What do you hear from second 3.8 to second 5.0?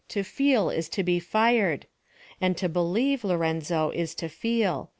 is to feel."